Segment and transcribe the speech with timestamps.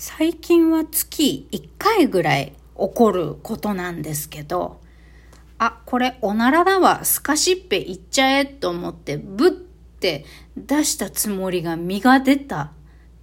[0.00, 4.80] 最近は月1回ぐらい起こることなんですけど、
[5.58, 10.24] あ、これおならだわ、スカシッペいっちゃえと思って、ぶって
[10.56, 12.70] 出したつもりが実が出たっ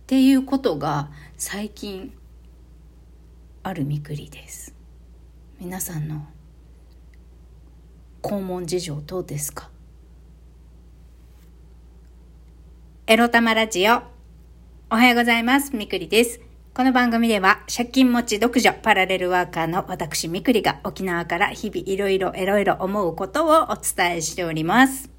[0.05, 2.13] ていうことが最近
[3.63, 4.75] あるみくりです。
[5.61, 6.27] 皆さんの
[8.21, 9.69] 肛門事情どうですか？
[13.07, 14.01] エロ玉ラジオ。
[14.89, 15.73] おはようございます。
[15.73, 16.41] みくりです。
[16.75, 25.09] この番組では借金持ち独女パラレルワーカーの私みくりが沖縄から日々いろいろいろいろ思うことをお伝えしております。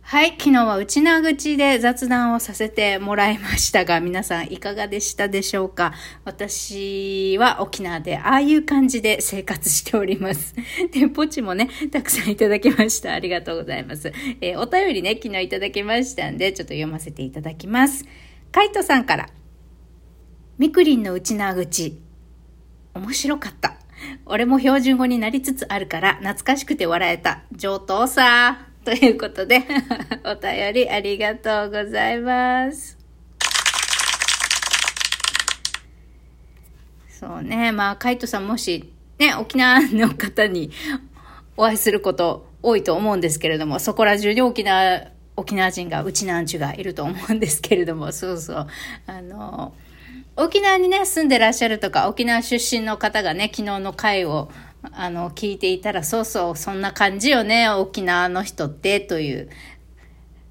[0.00, 5.92] はい、昨日は内縄口で雑談をさせてもらいましたが、皆さんいかがでしたでしょうか？
[6.24, 10.54] 私は沖縄でああいう感じで生活しております。
[10.90, 13.12] で、ポチもね、たくさんいただきました。
[13.12, 14.10] ありがとうございます。
[14.40, 18.06] えー、お便りね、昨日いただきましたんで、ちょっと読ませていただきます。
[18.52, 19.28] カイトさんから、
[20.60, 21.98] みくりんの内縄口。
[22.92, 23.78] 面白かった。
[24.26, 27.44] 俺も標準語になりつつあるから懐かしくて笑えた。
[27.50, 28.58] 上等さ。
[28.84, 29.62] ということで
[30.22, 32.98] お便りありがとうございます。
[37.08, 37.72] そうね。
[37.72, 40.70] まあ、カイトさんもし、ね、沖縄の方に
[41.56, 45.06] お会いすること多いと思うんですけれども、そこら中に沖縄、
[45.38, 48.66] 沖縄人が、うちなんちゅがいると思うんですけれども、そうそう。
[49.06, 49.72] あの、
[50.36, 54.50] 沖縄にね、住んでらっしゃるとか、沖縄出身の方がね、昨日の会を、
[54.92, 59.50] あの、聞いていたら、そうそう、そんな感じよね、沖縄の人って、という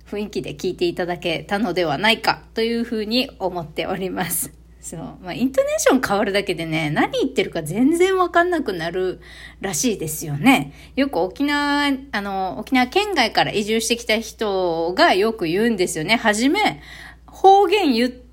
[0.09, 4.53] 雰囲気で聞いていただけたのではないか、というふうに思っております。
[4.81, 4.99] そう。
[4.99, 9.19] まあ、イントネーション変わるだけでね、何言ってるか全然わかんなくなる
[9.59, 10.73] らしいですよね。
[10.95, 16.15] よく沖縄、あの、沖縄県外から移住してきた人がよく言うんですよね。
[16.15, 16.81] はじめ、
[17.25, 18.28] 方言言って、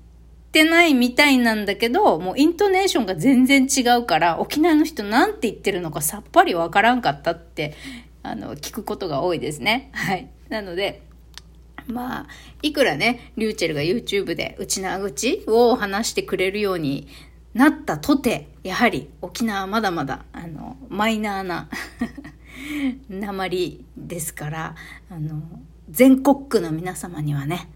[0.61, 7.75] ってないみたいなんだけど、もうイントネーションが全然違うから、沖縄の人なんて言ってるのかさっぱりわからんかったって、
[8.23, 9.91] あの、聞くことが多いですね。
[9.93, 10.29] はい。
[10.49, 11.03] なので、
[11.85, 12.27] まあ、
[12.61, 17.07] いくらね、リューチェルが YouTube で内縄口を話してくれるように
[17.53, 21.69] なったとて、やはり沖縄まだまだ、あの、マイナーな
[23.09, 24.75] 鉛ですから、
[25.09, 25.41] あの、
[25.89, 27.69] 全国区の皆様にはね、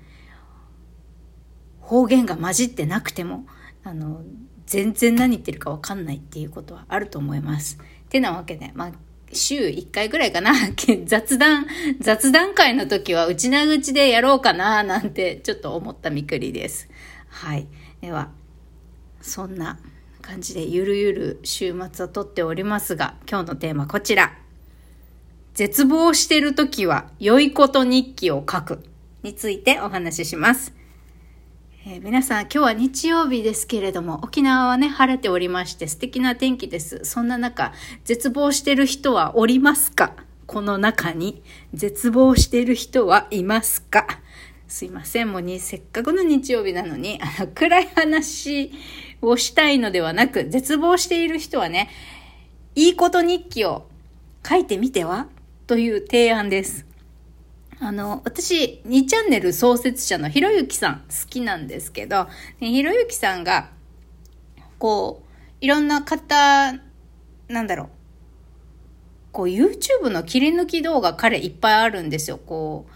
[1.91, 3.45] 方言が混じってなくても、
[3.83, 4.21] あの、
[4.65, 7.79] 全然何言ってるかわかんないっていうことはあると思います。
[8.07, 8.91] てなわけで、まあ、
[9.33, 10.53] 週1回ぐらいかな
[11.03, 11.67] 雑談、
[11.99, 16.87] 雑談会の時は内な口でやろうかななんてちょっと思ったみくりです。
[17.27, 17.67] はい。
[17.99, 18.29] では、
[19.19, 19.77] そんな
[20.21, 24.37] 感じでゆるゆる週末をとっておりますが、今日のテーマこちら。
[25.55, 28.83] 絶望してる時は良いこと日記を書く
[29.23, 30.73] についてお話しします。
[31.83, 37.03] えー、皆さん今日は日曜日ですけれども沖縄はね晴れておりまして素敵な天気です。
[37.05, 40.13] そんな中絶望してる人はおりますか？
[40.45, 41.41] この中に
[41.73, 44.05] 絶望してる人はいますか？
[44.67, 45.31] すいません。
[45.31, 48.71] もうにせっかくの日曜日なのにあの暗い話
[49.23, 51.89] をしたいのではなく絶望している人はね
[52.75, 53.87] いいこと日記を
[54.47, 55.29] 書いてみては？
[55.65, 56.85] という提案です。
[57.83, 62.27] あの、私、2チャンネル創設者のひろゆきさん好きなんですけど、
[62.59, 63.71] ひろゆきさんが、
[64.77, 65.31] こう、
[65.61, 66.73] いろんな方、
[67.47, 67.89] なんだろう、
[69.31, 72.37] こう YouTube の切り抜き動画彼いっぱいあるんですよ。
[72.37, 72.91] こう、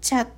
[0.00, 0.28] チャッ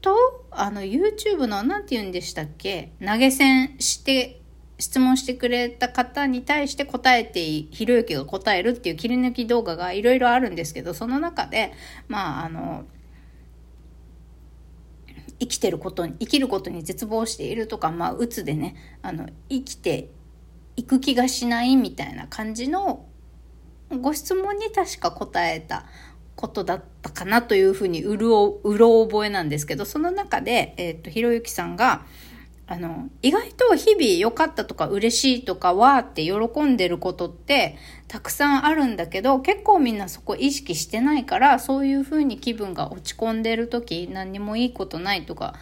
[0.00, 4.42] トあの YouTube の何て言うんでしたっけ投げ銭して
[4.78, 11.72] 質問してくれた方に対して答えてひろゆきが答えるっていう切り抜き動画がいろいろあるんですけどその中で
[12.08, 12.84] まああの
[15.40, 20.10] 生きてることに生きることに絶望しているとかまあ鬱でねあの生きて
[20.76, 23.06] いく気がしないみたいな感じの
[24.00, 25.86] ご質問に確か答えた
[26.36, 32.04] ことだったかなというふうにうるおうろ覚えなんですけどその中で、えー、とひろゆきさんが
[32.66, 37.76] あの、意外と日々良かったとか嬉しいとかわーって喜んでることって
[38.08, 45.54] たくさんあるんだけど、結構みんなそこ意識してないから、そういう風に気分が落ち込んでる時、何にもいいことないとか、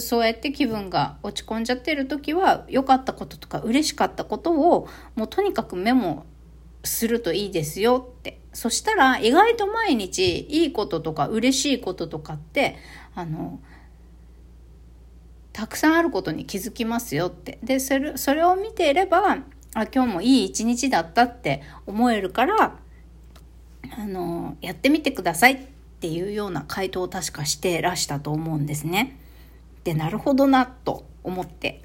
[0.00, 6.24] そうやって気分が落ち込んじゃってる時は、良かったこととか嬉しかったことを、もうとにかくメモ
[6.82, 8.40] するといいですよって。
[8.54, 12.76] そしたら、意外と毎日いいこととか嬉しいこととかって、
[13.14, 13.60] あの、
[15.54, 17.60] たくさんあることに気づきますよって。
[17.62, 19.38] で、それそれを見ていれば、
[19.74, 22.76] あ、今日もいい一日だったって思えるから、
[23.96, 25.58] あの、やってみてくださいっ
[26.00, 29.16] ていうような回答を確かしてらしたと思うんですね。
[29.84, 31.82] で、なるほどなと思って。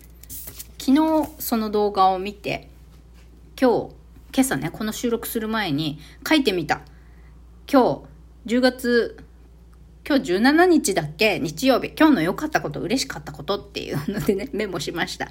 [0.80, 2.70] 昨日その動画を見て、
[3.60, 3.96] 今日、
[4.34, 6.82] 今朝ね、この収録する前に書いてみた。
[7.72, 8.02] 今
[8.48, 9.24] 日、10月、
[10.10, 11.38] 今日17日だっけ？
[11.38, 11.94] 日曜日。
[11.96, 15.30] 今日の良かったこと、嬉しかったことっていうのでね、 メモしました。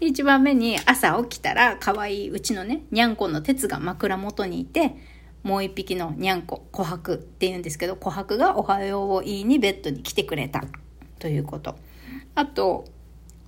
[0.00, 4.94] 一番目に朝起きたら、可愛いうちのね、にゃんこの鉄が枕元にいて、
[5.42, 10.62] もう一匹のにゃんこ、琥珀って言うんですけど、琥珀がおはようを言いにベッドに来てくれた。
[11.18, 11.74] ということ。
[12.36, 12.84] あと、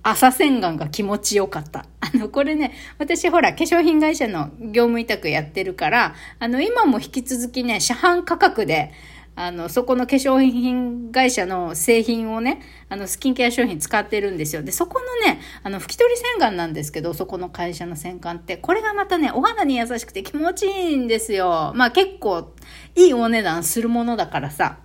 [0.03, 1.85] 朝洗顔が気持ちよかった。
[2.01, 8.91] あの、これね、私ほら、化粧品会社の業務委託やってるから、あの、今も引き続きね、車販価格で、
[9.35, 14.61] あの、そこの化粧品会社の製品をね、あの、スキンケア商品使ってるんですよ。
[14.61, 21.73] で、そこのね、あの、拭き取り洗顔なんですけど、そこの会社の洗顔って、これがまたね、お肌に優しくて気持ちいいんですよ。
[21.75, 22.53] まあ結構、
[22.95, 24.77] いいお値段するものだからさ。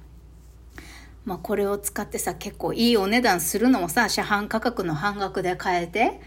[1.26, 6.22] まあこれを使ってさ、結構いいお値段するのもさ、市販価格の半額で買えて、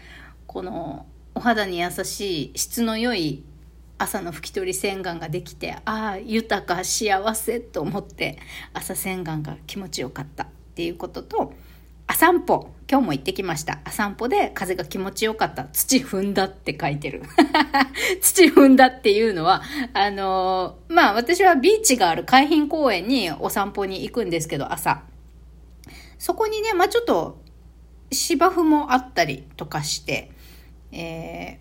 [0.46, 3.44] この、お肌に優しい、質の良い
[4.02, 8.38] 朝の拭き取り洗顔ができてああ豊か幸せと思って
[8.72, 11.52] 朝洗顔が気持ちよかったっていうことと
[12.08, 12.74] あ散歩。
[12.90, 13.80] 今日も行ってきました。
[13.84, 15.64] あ散歩で風が気持ちよかった。
[15.72, 17.22] 土踏んだって書いてる。
[18.20, 19.62] 土踏んだっていうのは
[19.94, 25.04] あのー、まあ私はビーチがある海浜公園にお散歩に行くんですけど朝。
[26.18, 27.40] そこにねまあちょっと
[28.10, 30.32] 芝生もあったりとかして
[30.90, 31.60] え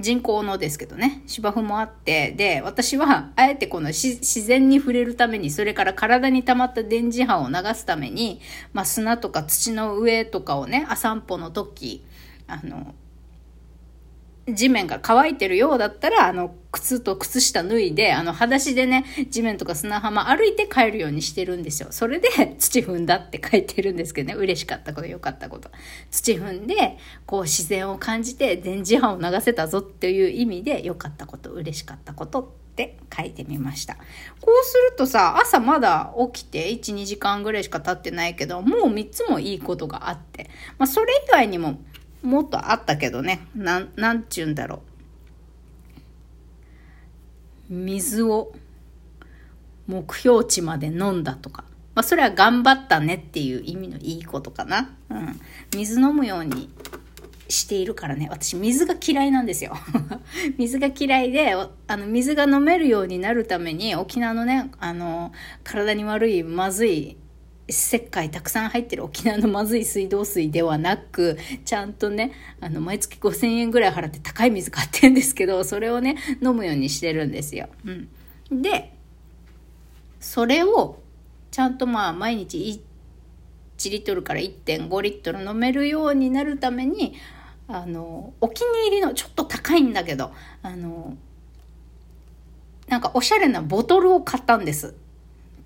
[0.00, 8.40] 人工のですけどね、芝生もあって、で、私は、あえてこの自然に触れるために、それから体に溜まった電磁波を流すために、
[8.72, 12.04] まあ、砂とか土の上とかをね、あ散歩の時、
[12.46, 12.94] あの、
[14.48, 21.88] 地面が乾いてるようだったら、あの、靴と靴下脱いで、あの、裸足でね、地面とか砂浜歩いて帰るようにしてるんですよ。
[21.90, 22.28] それで、
[22.58, 25.70] 土踏んだって書いてるんですけどね、嬉しかったこと、良かったこと。
[26.10, 26.96] 土踏んで、
[27.26, 32.44] こう自然を感じて、電磁波を流せたぞっていう意味で、良かったこと、嬉しかったことっ
[32.76, 33.94] て書いてみました。
[33.94, 41.80] こうするとさ、朝まだ起きて1、2時間ぐらいしか経ってないけど、もう3つもいいことがあって、まあ、それ以外にも、
[42.26, 44.82] もっとあったけどね、なん、なんちゅうんだろ
[47.70, 47.74] う。
[47.74, 48.52] 水を
[49.86, 51.64] 目標値まで飲んだとか。
[51.94, 54.90] まあ、それは頑張ったねっていう意味のいいことかな。
[55.08, 55.40] うん。
[55.74, 56.68] 水飲むように
[57.48, 58.26] しているからね。
[58.28, 59.76] 私、水が嫌いなんですよ。
[60.58, 61.54] 水が嫌いで、
[61.86, 65.32] あの、水が飲めるようになるために、沖縄のね、あの、
[65.62, 67.16] 体に悪い、まずい
[67.68, 77.68] 石灰たくさん入ってる沖縄のまずい水道水ではなく、ちゃんとね、あの、毎月5000円ぐらい払って高い水買ってんですけど、それをね、飲むようにしてるんですよ。
[77.84, 78.62] うん。
[78.62, 78.92] で、
[80.20, 81.00] それを、
[81.50, 87.14] ちゃんとまあ、毎日1リットルから1.5リットル飲めるようになるために、
[87.66, 91.16] あの、お気に入りの、ちょっと高いんだけど、あの、
[92.88, 94.94] なんかおしゃれなボトルを買ったんです。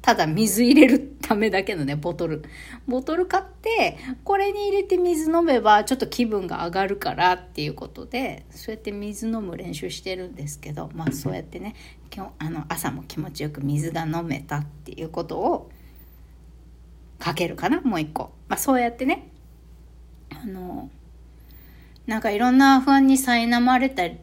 [0.02, 2.43] ただ水入れるためだけのね、ボトル。
[2.88, 11.75] ボトル買って、これに入れて水飲めばちょっと気分が上がるからっていうことで、そうやって水飲む練習してるんですけど、まあそうやってね、
[12.14, 15.70] 今日、あの、朝も気持ちよく水が飲めたっていうことを
[17.19, 18.32] かけるかな、もう一個。
[18.49, 19.31] まあそうやってね、
[20.31, 20.91] あの、
[22.06, 24.17] なんかいろんな不安に苛まれたり、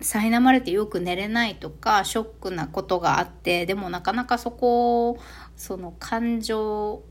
[0.00, 5.18] 苛まれてよく寝れないとかショックなことがあってでもなかなかそこを
[5.56, 7.02] その感情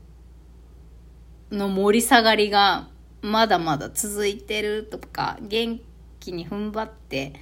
[1.50, 2.88] の盛り下がりが
[3.22, 5.80] まだまだ続いてるとか元
[6.20, 7.34] 気に踏ん張って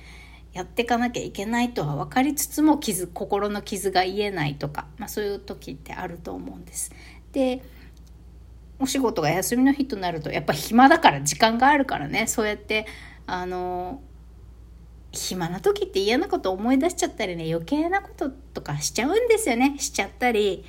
[0.52, 6.92] やっていかなきゃいけないとは分かりつつも傷心の傷が癒えないとか、まあ、そういう時ってあると思うんです。
[7.32, 7.62] で
[8.78, 12.86] お仕事が休みの日となるとやっぱ暇だから時間があるからねそうやって
[13.26, 14.00] あの
[15.14, 19.76] 暇な時って嫌なこと思い出しちゃったりね、余計なこととかしちゃうんですよね。
[19.78, 20.64] しちゃったり、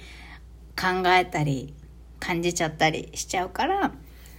[0.80, 1.74] 考えたり、
[2.20, 3.94] 感じちゃったりしちゃうから、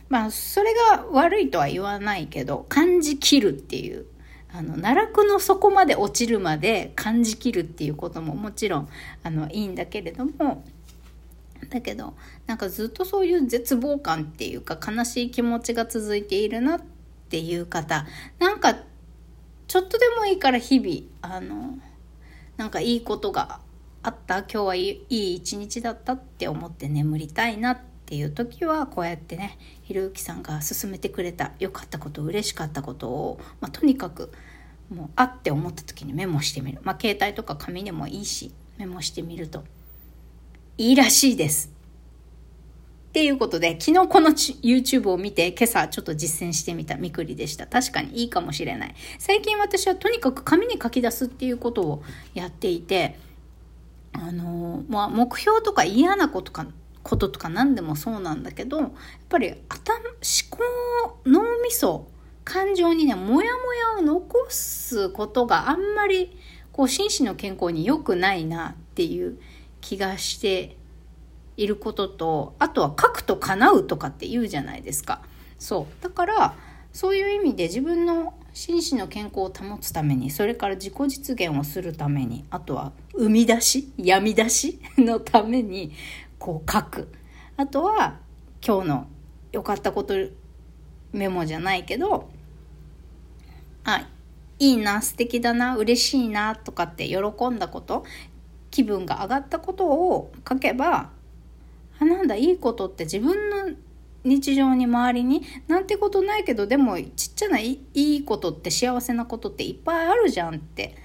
[0.08, 4.06] まあ、それが悪いとは言わないけど、感じきるっていう、
[4.52, 8.88] あの、奈落の底まで落ちるまで感じきるっていうことももちろん、
[9.22, 10.64] あの、いいんだけれども、
[11.70, 12.14] だけど、
[12.46, 16.80] なんかずっとそういう絶望感っていうか悲しい気持ちが続いているなっ
[17.28, 18.06] ていう方、
[18.38, 18.76] なんか
[19.66, 21.78] ちょっとでもいいから日々、あの、
[22.56, 23.60] なんかいいことが
[24.02, 34.32] あった今日はいい一日だったって思って眠りたいなっていう時はこうやってねひろゆきさんが勧めてくれた良かったこと嬉しかったことを、まあ、とにかく
[34.88, 36.78] もうあって思った時にメモしてみる。
[36.84, 39.64] まあ携帯とか紙でもいいしメモしてみると
[40.78, 41.75] いいらしいです。
[43.16, 47.66] っていうことで、昨日この YouTube を見て、今朝ちょっと実践してみたみくりでした。
[47.66, 48.94] 確かにいいかもしれない。
[49.18, 52.02] 最近私はとにかく紙に書き出すっていうことを
[52.34, 53.18] やっていて、
[54.12, 56.66] あのまあ、目標とか嫌なことか、
[57.02, 58.90] こととか何でもそうなんだけど、やっ
[59.30, 60.14] ぱり頭、思
[60.50, 62.08] 考、脳みそ、
[62.44, 66.36] 感情にね、モヤモヤを残すことがあんまり、
[66.70, 69.38] こう、心身の健康に良くないなっていう
[69.80, 70.75] 気がして
[71.56, 75.22] いることとあとは書くと叶うとかって言うじゃないですか。
[75.58, 76.02] そう。
[76.02, 76.54] だから
[76.92, 85.92] そういう意味で自分の心身の健康を保つためにそれから自己実現をするためにあとは生み出し闇出し のために
[86.38, 87.08] こう書く。
[87.56, 88.18] あとは
[88.66, 89.06] 今日の
[89.52, 90.14] 良かったこと
[91.12, 92.28] メモじゃないけど
[93.84, 94.06] あ
[94.58, 97.16] いいな素敵だな嬉しいなとかって喜
[97.48, 98.04] んだこと
[98.70, 101.10] 気分が上がったことを書けば
[101.98, 103.76] あなんだいいことって自分の
[104.24, 110.96] 日常に周りになんてことないけどでもちっちゃないいことって幸せなことっていっぱいあるじゃんって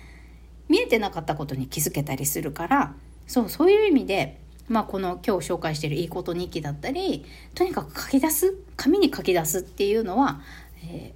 [0.68, 2.96] 見えてなかったことに気づけたりするから
[3.28, 10.42] そうそういう意味で、まあ、この今日紹介してるいいこと日記だったりとにかく書き出す紙に書き出すっていうのは、
[10.84, 11.14] え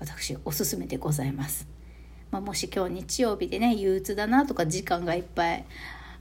[0.00, 1.66] ー、私おすすめでございます。
[2.30, 5.64] まあ、もし今日日曜日でね憂鬱だなとか時間がいっぱい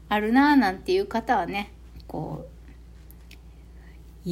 [0.10, 1.74] あるななんていう方はね
[2.08, 2.57] こう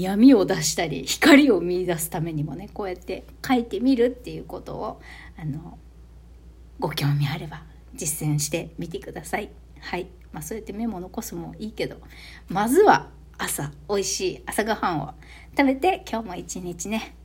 [0.01, 5.01] 闇を出したり光を見出すためにもねこうやって書いてみるっていうことを
[5.39, 5.77] あの
[6.79, 9.49] ご興味あれば実践してみてください。
[9.79, 10.07] はい。
[10.33, 11.97] まあそうやってメモ残すもいいけど、
[12.49, 15.13] まずは朝美味しい朝ごはんを
[15.57, 17.15] 食べて今日も一日ね、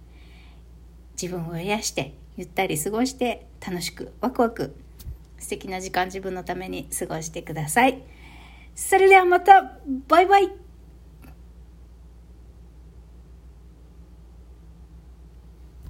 [1.20, 4.76] 自分を癒してゆったり過ごして楽しくワクワク
[5.40, 8.00] 素敵な時間自分のために過ごしてください。
[8.76, 10.52] それではまたバイバイ